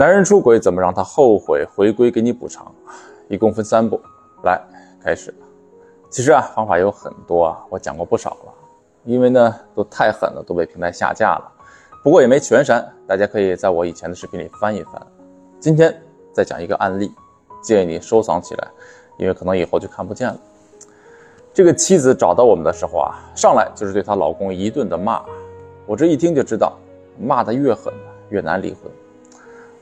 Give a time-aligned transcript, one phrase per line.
[0.00, 2.74] 男人出轨怎么让他后悔回归给你补偿？
[3.28, 4.00] 一共分三步，
[4.44, 4.58] 来
[4.98, 5.30] 开始。
[6.08, 8.54] 其实啊，方法有很多啊，我讲过不少了，
[9.04, 11.52] 因为呢都太狠了，都被平台下架了。
[12.02, 14.94] 不过也没全删，大家可以在我以前的视频里翻一翻。
[15.58, 15.94] 今天
[16.32, 17.12] 再讲一个案例，
[17.60, 18.68] 建议你收藏起来，
[19.18, 20.40] 因为可能以后就看不见了。
[21.52, 25.22] 这个妻子找到我们的时候啊，上来就是对她老公一顿的骂，
[25.84, 26.72] 我这一听就知道，
[27.18, 27.92] 骂得越狠
[28.30, 28.90] 越难离婚。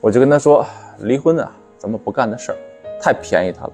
[0.00, 0.64] 我就跟他说
[1.02, 2.58] ：“离婚啊，咱们不干的事儿，
[3.00, 3.72] 太便宜他了。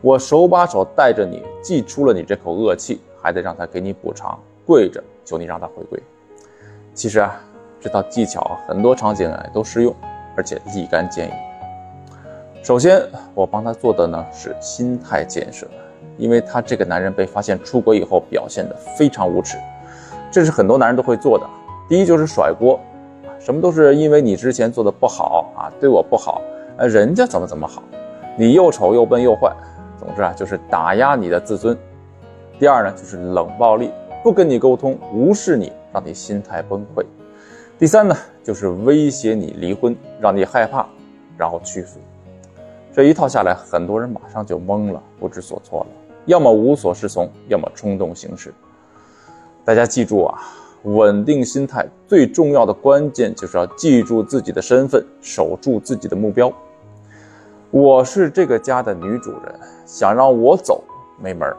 [0.00, 6.02] 我手把手带着你，既出了你这口恶气，还得让他给你补偿，跪着求你让他回归。
[6.94, 7.38] 其实啊，
[7.78, 9.94] 这套技巧很多场景啊都适用，
[10.34, 11.34] 而且立竿见影。
[12.62, 13.02] 首先，
[13.34, 15.66] 我帮他做的呢是心态建设，
[16.16, 19.58] 因为他这个男人被发现出轨以后，表现的非常无耻，
[20.30, 21.46] 这是很多男人都会做的。
[21.90, 22.80] 第一就是甩锅。”
[23.38, 26.42] 什么都是因为你之前做的不好啊，对我不好，
[26.76, 27.82] 呃，人家怎么怎么好，
[28.36, 29.54] 你又丑又笨又坏，
[29.98, 31.76] 总之啊，就是打压你的自尊。
[32.58, 37.04] 第二呢，就是冷暴力，不跟你沟通，无视你，让你心态崩溃。
[37.78, 40.84] 第三呢，就是威胁你离婚，让你害怕，
[41.36, 42.00] 然后屈服。
[42.92, 45.86] 这一套下来，很多人马上就懵了，不知所措了，
[46.26, 48.52] 要么无所适从，要么冲动行事。
[49.64, 50.42] 大家记住啊。
[50.84, 56.52] 稳定心态最重要的关键就是要记住自己的身份，守住自己的目标。
[57.70, 60.82] 我是这个家的女主人，想让我走
[61.20, 61.56] 没门儿。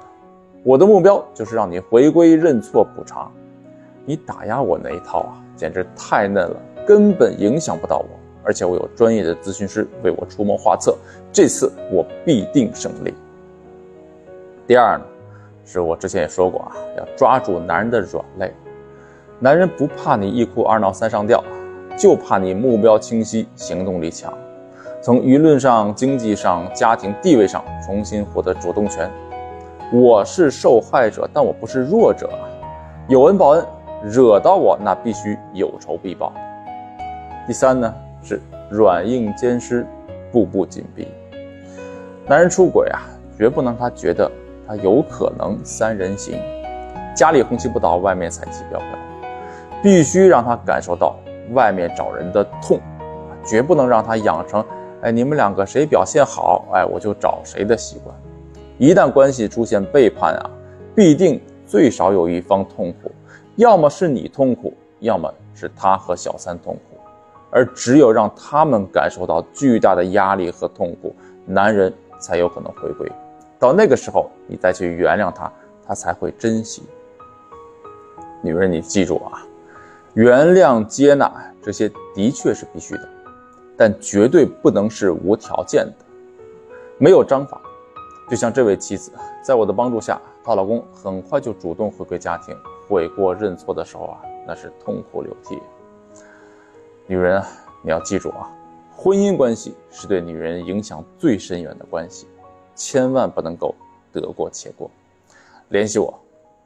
[0.64, 3.32] 我的目标就是让你回归、认错、补偿。
[4.06, 6.56] 你打压我那一套啊，简直太嫩了，
[6.88, 8.08] 根本影响不到我。
[8.44, 10.98] 而且我有专业的咨询师为我出谋划策，
[11.32, 13.14] 这次我必定胜利。
[14.66, 15.04] 第二呢，
[15.66, 18.52] 是我之前也说过啊，要抓住男人的软肋。
[19.42, 21.42] 男人不怕你一哭二闹三上吊，
[21.98, 24.34] 就怕你目标清晰、行动力强，
[25.02, 29.10] 从舆论上、经济上、家庭地位上重新获得主动权。
[29.94, 32.30] 我是受害者，但我不是弱者，
[33.08, 33.66] 有恩报恩，
[34.04, 36.34] 惹到我那必须有仇必报。
[37.48, 39.88] 第三呢是软硬兼施，
[40.34, 41.08] 步步紧逼。
[42.28, 43.08] 男人出轨啊，
[43.38, 44.30] 绝不能他觉得
[44.68, 46.38] 他有可能三人行，
[47.16, 48.88] 家里红旗不倒，外面彩旗飘飘。
[49.82, 51.16] 必须让他感受到
[51.54, 52.80] 外面找人的痛，
[53.46, 54.64] 绝不能让他养成，
[55.02, 58.16] 哎，你们两个谁表现好，哎，我就找谁的习惯。
[58.78, 60.50] 一旦关系出现背叛啊，
[60.96, 63.12] 必定最少有一方痛苦，
[63.56, 66.98] 要么是你痛苦，要么是他和小三痛苦。
[67.52, 71.16] 而只有让他们感受到巨大的压力和痛苦，
[71.46, 73.12] 男人才有可能回归。
[73.58, 75.52] 到那个时候，你再去原谅他，
[75.88, 76.84] 他才会珍惜。
[78.44, 79.42] 女人，你记住啊。
[80.14, 81.32] 原谅、接纳
[81.62, 83.08] 这些的确是必须的，
[83.78, 86.06] 但绝对不能是无条件的，
[86.98, 87.62] 没有章法。
[88.30, 89.12] 就像这位妻子，
[89.44, 92.56] 在我的帮助下，她老公很快就主动回归家庭，
[92.88, 95.60] 悔过认错的时候啊，那是痛哭流涕。
[97.08, 97.48] 女人啊，
[97.82, 98.52] 你要记住啊，
[98.96, 102.28] 婚姻关系是对女人影响最深远的关系，
[102.76, 103.74] 千万不能够
[104.12, 104.90] 得过且过。
[105.70, 106.14] 联系我，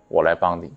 [0.07, 0.71] 我来帮你。